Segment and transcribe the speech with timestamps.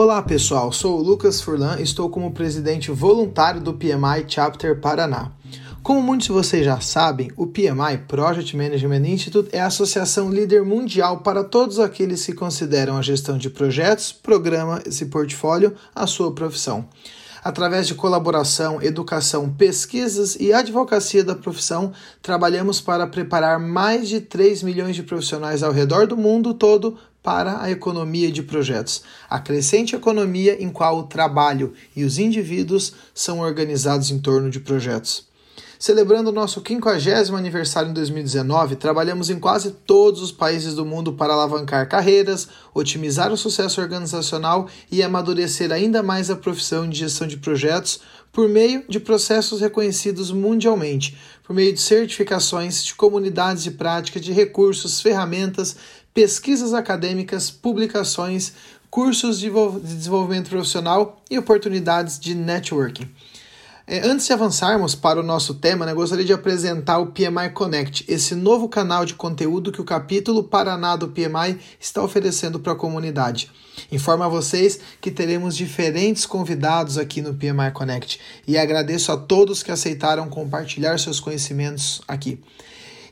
[0.00, 5.32] Olá pessoal, sou o Lucas Furlan, estou como presidente voluntário do PMI Chapter Paraná.
[5.82, 10.62] Como muitos de vocês já sabem, o PMI, Project Management Institute, é a associação líder
[10.62, 16.32] mundial para todos aqueles que consideram a gestão de projetos, programas e portfólio a sua
[16.32, 16.88] profissão.
[17.42, 24.62] Através de colaboração, educação, pesquisas e advocacia da profissão, trabalhamos para preparar mais de 3
[24.62, 29.94] milhões de profissionais ao redor do mundo todo para a economia de projetos, a crescente
[29.94, 35.27] economia em qual o trabalho e os indivíduos são organizados em torno de projetos.
[35.78, 41.12] Celebrando o nosso 50 aniversário em 2019, trabalhamos em quase todos os países do mundo
[41.12, 47.28] para alavancar carreiras, otimizar o sucesso organizacional e amadurecer ainda mais a profissão de gestão
[47.28, 48.00] de projetos
[48.32, 54.32] por meio de processos reconhecidos mundialmente, por meio de certificações, de comunidades de prática, de
[54.32, 55.76] recursos, ferramentas,
[56.12, 58.52] pesquisas acadêmicas, publicações,
[58.90, 59.48] cursos de
[59.80, 63.08] desenvolvimento profissional e oportunidades de networking.
[63.90, 68.04] É, antes de avançarmos para o nosso tema, né, gostaria de apresentar o PMI Connect,
[68.06, 72.76] esse novo canal de conteúdo que o capítulo Paraná do PMI está oferecendo para a
[72.76, 73.50] comunidade.
[73.90, 79.62] Informo a vocês que teremos diferentes convidados aqui no PMI Connect e agradeço a todos
[79.62, 82.38] que aceitaram compartilhar seus conhecimentos aqui.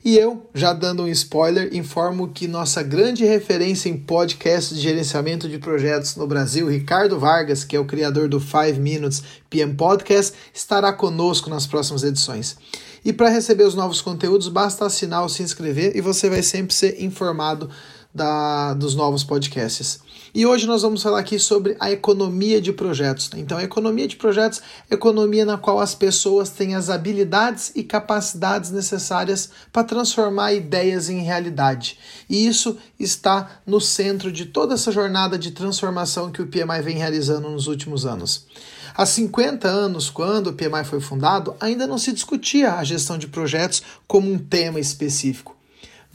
[0.06, 5.48] E eu, já dando um spoiler, informo que nossa grande referência em podcast de gerenciamento
[5.48, 10.32] de projetos no Brasil, Ricardo Vargas, que é o criador do 5 Minutes PM Podcast,
[10.54, 12.56] estará conosco nas próximas edições.
[13.04, 16.72] E para receber os novos conteúdos, basta assinar ou se inscrever e você vai sempre
[16.72, 17.68] ser informado
[18.16, 20.00] da, dos novos podcasts.
[20.34, 23.30] E hoje nós vamos falar aqui sobre a economia de projetos.
[23.36, 27.82] Então, a economia de projetos é economia na qual as pessoas têm as habilidades e
[27.82, 31.98] capacidades necessárias para transformar ideias em realidade.
[32.28, 36.96] E isso está no centro de toda essa jornada de transformação que o PMI vem
[36.96, 38.46] realizando nos últimos anos.
[38.94, 43.26] Há 50 anos, quando o PMI foi fundado, ainda não se discutia a gestão de
[43.26, 45.55] projetos como um tema específico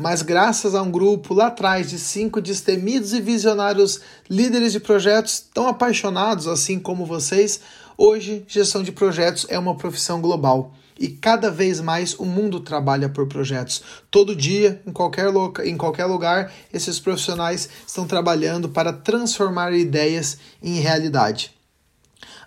[0.02, 5.40] mas graças a um grupo lá atrás de cinco destemidos e visionários líderes de projetos
[5.54, 7.62] tão apaixonados assim como vocês,
[7.96, 10.74] hoje gestão de projetos é uma profissão global.
[11.00, 13.84] E cada vez mais o mundo trabalha por projetos.
[14.10, 20.38] Todo dia, em qualquer, loca, em qualquer lugar, esses profissionais estão trabalhando para transformar ideias
[20.62, 21.61] em realidade.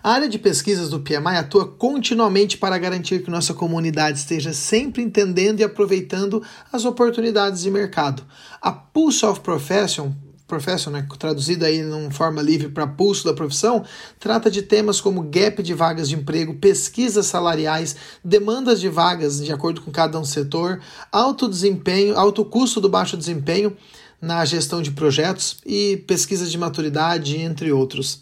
[0.05, 5.01] A área de pesquisas do PMI atua continuamente para garantir que nossa comunidade esteja sempre
[5.01, 8.21] entendendo e aproveitando as oportunidades de mercado.
[8.61, 10.11] A Pulse of Profession,
[10.45, 13.83] Profession, né, traduzido aí em forma livre para pulso da profissão,
[14.19, 19.51] trata de temas como gap de vagas de emprego, pesquisas salariais, demandas de vagas de
[19.51, 23.75] acordo com cada um setor, alto desempenho, alto custo do baixo desempenho
[24.21, 28.21] na gestão de projetos e pesquisas de maturidade, entre outros.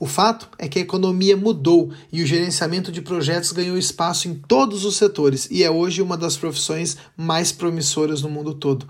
[0.00, 4.34] O fato é que a economia mudou e o gerenciamento de projetos ganhou espaço em
[4.34, 8.86] todos os setores e é hoje uma das profissões mais promissoras no mundo todo.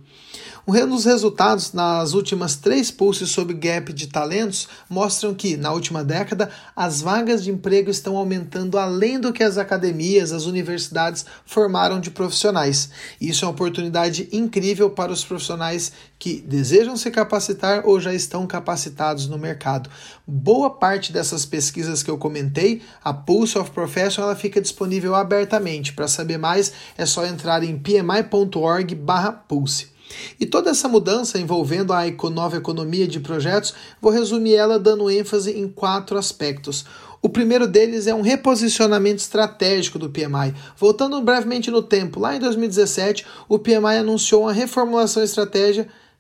[0.67, 6.49] Dos resultados nas últimas três pulses sobre gap de talentos mostram que, na última década,
[6.75, 12.11] as vagas de emprego estão aumentando além do que as academias, as universidades formaram de
[12.11, 12.89] profissionais.
[13.21, 18.47] Isso é uma oportunidade incrível para os profissionais que desejam se capacitar ou já estão
[18.47, 19.91] capacitados no mercado.
[20.27, 25.93] Boa parte dessas pesquisas que eu comentei, a Pulse of Profession, ela fica disponível abertamente.
[25.93, 29.93] Para saber mais, é só entrar em pmi.org/pulse.
[30.39, 35.53] E toda essa mudança envolvendo a nova economia de projetos, vou resumir ela dando ênfase
[35.53, 36.85] em quatro aspectos.
[37.25, 40.55] O primeiro deles é um reposicionamento estratégico do PMI.
[40.77, 45.23] Voltando brevemente no tempo, lá em 2017, o PMI anunciou uma reformulação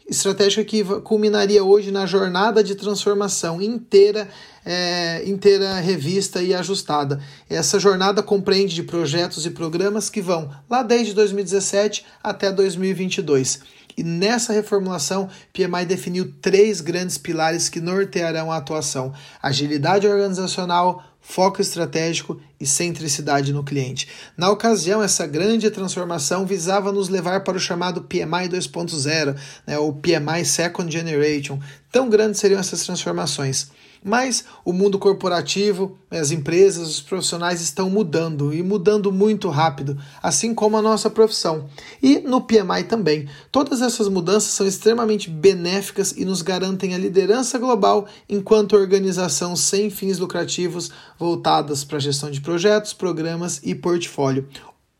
[0.06, 4.28] estratégia que culminaria hoje na jornada de transformação inteira,
[4.64, 7.20] é, inteira revista e ajustada.
[7.48, 13.60] Essa jornada compreende de projetos e programas que vão lá desde 2017 até 2022.
[13.96, 21.60] E nessa reformulação, PMI definiu três grandes pilares que nortearão a atuação: agilidade organizacional, foco
[21.62, 24.06] estratégico e centricidade no cliente.
[24.36, 29.34] Na ocasião, essa grande transformação visava nos levar para o chamado PMI 2.0,
[29.66, 31.58] né, ou PMI Second Generation.
[31.90, 33.70] Tão grandes seriam essas transformações.
[34.06, 40.54] Mas o mundo corporativo, as empresas, os profissionais estão mudando e mudando muito rápido, assim
[40.54, 41.64] como a nossa profissão.
[42.02, 43.26] E no PMI também.
[43.50, 49.88] Todas essas mudanças são extremamente benéficas e nos garantem a liderança global enquanto organização sem
[49.88, 54.46] fins lucrativos voltadas para a gestão de projetos, programas e portfólio.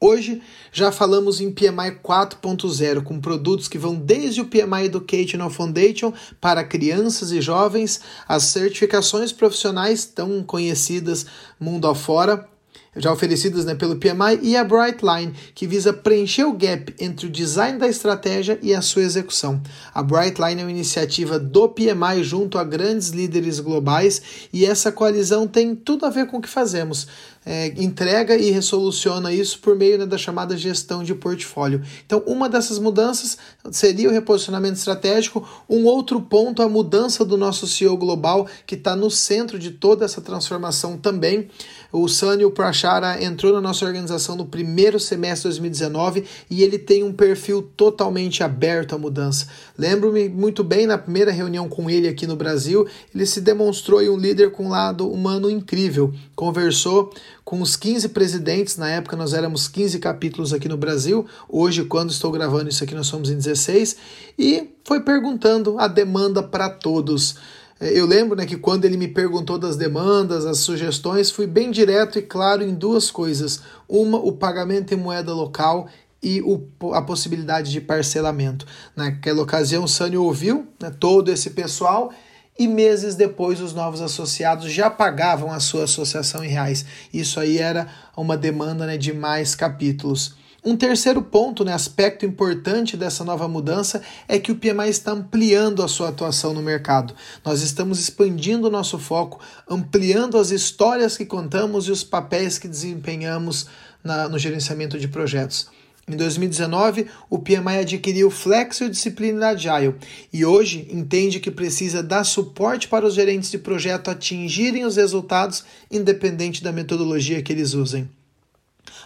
[0.07, 6.13] Hoje já falamos em PMI 4.0, com produtos que vão desde o PMI Educational Foundation
[6.39, 11.25] para crianças e jovens, as certificações profissionais tão conhecidas
[11.59, 12.47] mundo afora,
[12.95, 17.31] já oferecidas né, pelo PMI, e a Brightline, que visa preencher o gap entre o
[17.31, 19.63] design da estratégia e a sua execução.
[19.95, 24.21] A Brightline é uma iniciativa do PMI junto a grandes líderes globais
[24.53, 27.09] e essa coalizão tem tudo a ver com o que fazemos
[27.47, 31.83] é, entrega e resoluciona isso por meio né, da chamada gestão de portfólio.
[32.07, 33.37] Então, uma dessas mudanças
[33.71, 35.47] seria o reposicionamento estratégico.
[35.69, 40.05] Um outro ponto, a mudança do nosso CEO global, que está no centro de toda
[40.05, 41.49] essa transformação também.
[41.93, 47.05] O Sunil Prachara entrou na nossa organização no primeiro semestre de 2019 e ele tem
[47.05, 49.47] um perfil totalmente aberto à mudança.
[49.79, 54.17] Lembro-me muito bem na primeira reunião com ele aqui no Brasil, ele se demonstrou um
[54.17, 56.13] líder com um lado humano incrível.
[56.35, 57.13] Conversou
[57.45, 62.11] com os 15 presidentes, na época nós éramos 15 capítulos aqui no Brasil, hoje, quando
[62.11, 63.97] estou gravando isso aqui, nós somos em 16,
[64.39, 67.37] e foi perguntando a demanda para todos.
[67.79, 71.71] É, eu lembro né, que quando ele me perguntou das demandas, as sugestões, fui bem
[71.71, 73.61] direto e claro em duas coisas.
[73.87, 75.89] Uma, o pagamento em moeda local
[76.23, 78.67] e o, a possibilidade de parcelamento.
[78.97, 82.11] Naquela ocasião, o Sânio ouviu né, todo esse pessoal
[82.59, 86.85] e meses depois os novos associados já pagavam a sua associação em reais.
[87.13, 90.37] Isso aí era uma demanda né, de mais capítulos.
[90.65, 95.83] Um terceiro ponto, né, aspecto importante dessa nova mudança é que o PMI está ampliando
[95.83, 97.15] a sua atuação no mercado.
[97.45, 102.67] Nós estamos expandindo o nosso foco, ampliando as histórias que contamos e os papéis que
[102.67, 103.67] desempenhamos
[104.03, 105.69] na, no gerenciamento de projetos.
[106.07, 109.95] Em 2019, o PMI adquiriu Flexo Disciplina Agile
[110.31, 115.65] e hoje entende que precisa dar suporte para os gerentes de projeto atingirem os resultados
[115.91, 118.07] independente da metodologia que eles usem.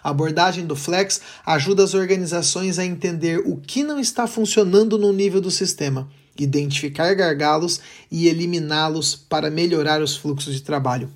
[0.03, 5.13] A abordagem do Flex ajuda as organizações a entender o que não está funcionando no
[5.13, 7.81] nível do sistema, identificar gargalos
[8.11, 11.09] e eliminá-los para melhorar os fluxos de trabalho.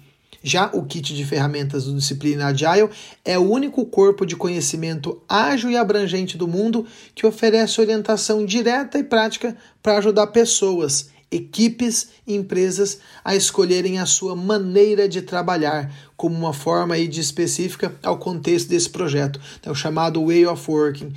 [0.43, 2.91] Já o kit de ferramentas do Disciplina Agile
[3.25, 8.99] é o único corpo de conhecimento ágil e abrangente do mundo que oferece orientação direta
[8.99, 15.93] e prática para ajudar pessoas, equipes e empresas a escolherem a sua maneira de trabalhar
[16.17, 20.71] como uma forma aí de específica ao contexto desse projeto, é o chamado Way of
[20.71, 21.12] Working.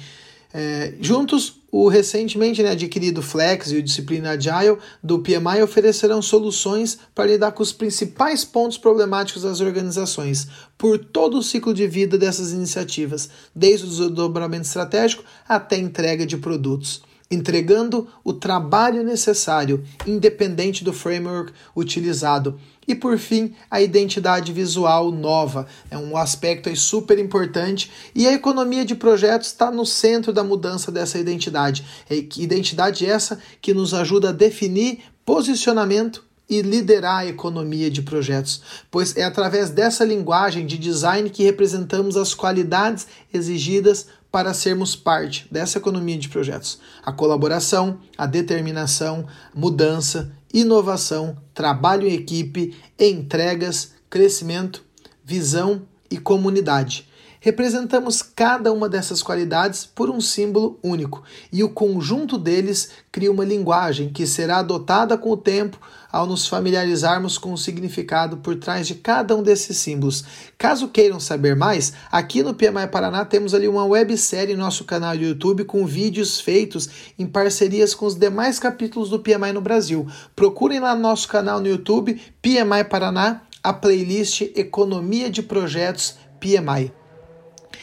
[0.54, 6.98] É, juntos, o recentemente né, adquirido Flex e o Disciplina Agile do PMI oferecerão soluções
[7.14, 12.18] para lidar com os principais pontos problemáticos das organizações por todo o ciclo de vida
[12.18, 17.02] dessas iniciativas, desde o desdobramento estratégico até a entrega de produtos
[17.36, 22.60] entregando o trabalho necessário, independente do framework utilizado.
[22.88, 28.34] E por fim, a identidade visual nova é um aspecto aí super importante e a
[28.34, 31.86] economia de projetos está no centro da mudança dessa identidade.
[32.10, 38.62] É identidade essa que nos ajuda a definir posicionamento e liderar a economia de projetos,
[38.92, 45.48] pois é através dessa linguagem de design que representamos as qualidades exigidas para sermos parte
[45.50, 46.78] dessa economia de projetos.
[47.06, 54.84] A colaboração, a determinação, mudança, inovação, trabalho em equipe, entregas, crescimento,
[55.24, 57.08] visão e comunidade.
[57.46, 61.22] Representamos cada uma dessas qualidades por um símbolo único,
[61.54, 65.80] e o conjunto deles cria uma linguagem que será adotada com o tempo
[66.12, 70.24] ao nos familiarizarmos com o significado por trás de cada um desses símbolos.
[70.58, 75.16] Caso queiram saber mais, aqui no PMI Paraná temos ali uma websérie em nosso canal
[75.16, 76.90] do YouTube com vídeos feitos
[77.20, 80.08] em parcerias com os demais capítulos do PMI no Brasil.
[80.36, 87.05] Procurem lá no nosso canal no YouTube, PMI Paraná, a playlist Economia de Projetos PMI.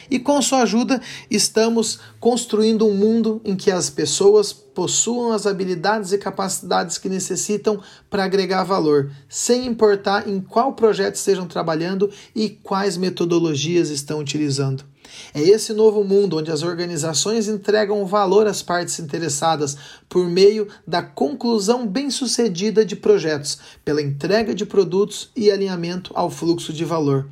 [0.09, 6.11] E com sua ajuda, estamos construindo um mundo em que as pessoas possuam as habilidades
[6.11, 7.79] e capacidades que necessitam
[8.09, 14.83] para agregar valor, sem importar em qual projeto estejam trabalhando e quais metodologias estão utilizando.
[15.33, 19.77] É esse novo mundo onde as organizações entregam valor às partes interessadas
[20.09, 26.73] por meio da conclusão bem-sucedida de projetos, pela entrega de produtos e alinhamento ao fluxo
[26.73, 27.27] de valor.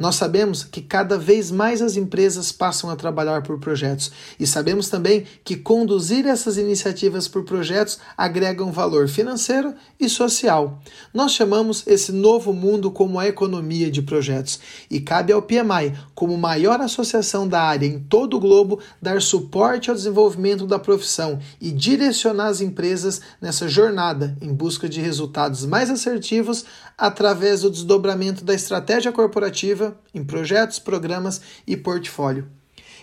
[0.00, 4.88] Nós sabemos que cada vez mais as empresas passam a trabalhar por projetos e sabemos
[4.88, 10.80] também que conduzir essas iniciativas por projetos agregam valor financeiro e social.
[11.12, 14.58] Nós chamamos esse novo mundo como a economia de projetos
[14.90, 19.90] e cabe ao PMI, como maior associação da área em todo o globo, dar suporte
[19.90, 25.90] ao desenvolvimento da profissão e direcionar as empresas nessa jornada em busca de resultados mais
[25.90, 26.64] assertivos
[26.96, 32.46] através do desdobramento da estratégia corporativa em projetos, programas e portfólio.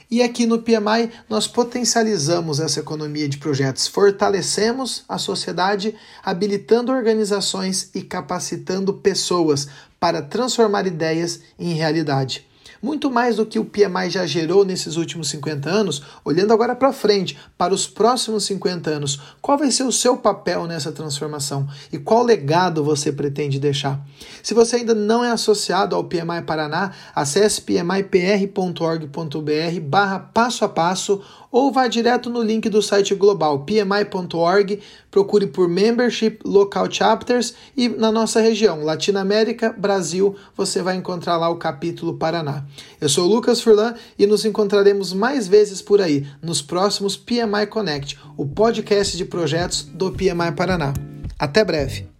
[0.09, 7.89] E aqui no PMI nós potencializamos essa economia de projetos, fortalecemos a sociedade, habilitando organizações
[7.93, 9.67] e capacitando pessoas
[9.99, 12.47] para transformar ideias em realidade.
[12.81, 16.93] Muito mais do que o PMI já gerou nesses últimos 50 anos, olhando agora para
[16.93, 21.97] frente, para os próximos 50 anos, qual vai ser o seu papel nessa transformação e
[21.97, 23.99] qual legado você pretende deixar?
[24.43, 31.21] Se você ainda não é associado ao PMI Paraná, acesse pmipr.org.br barra passo a passo
[31.51, 37.87] ou vá direto no link do site global pmi.org, procure por Membership Local Chapters e
[37.89, 42.65] na nossa região, Latinoamérica, Brasil, você vai encontrar lá o capítulo Paraná.
[42.99, 47.67] Eu sou o Lucas Furlan e nos encontraremos mais vezes por aí nos próximos PMI
[47.69, 50.93] Connect, o podcast de projetos do PMI Paraná.
[51.39, 52.16] Até breve!